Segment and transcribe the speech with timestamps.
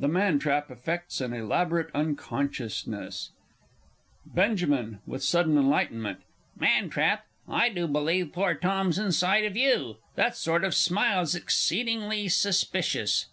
[0.00, 3.30] [The Man trap affects an elaborate unconsciousness.
[4.24, 4.98] [Illustration: Up a Tree!] Benj.
[5.06, 6.18] (with sudden enlightenment).
[6.58, 9.98] Man trap, I do believe poor Tom's inside of you!
[10.16, 13.26] That sort of smile's exceedingly suspicious.